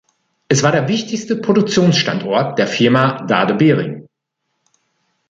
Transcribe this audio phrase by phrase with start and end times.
[0.47, 4.07] Es war der wichtigste Produktionsstandort der Firma Dade Behring.